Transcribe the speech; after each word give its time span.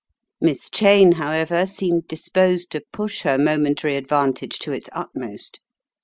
Miss 0.41 0.67
Cheyne, 0.71 1.11
however, 1.11 1.67
seemed 1.67 2.07
disposed 2.07 2.71
to 2.71 2.81
push 2.91 3.21
her 3.21 3.37
momentary 3.37 3.95
advantage 3.95 4.57
to 4.57 4.71
its 4.71 4.89
utmost. 4.93 5.59